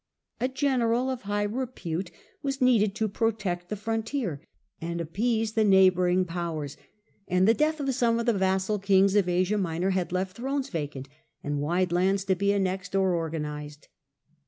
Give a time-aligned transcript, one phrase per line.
[0.39, 2.09] A general of high repute
[2.41, 4.41] was needed to protect the frontier
[4.81, 6.75] and appease the neighbouring powers,
[7.27, 10.69] and the death of some of the vassal kings of Asia Minor had left thrones
[10.69, 11.07] vacant,
[11.43, 13.89] and wide lands to be annexed or orga nized.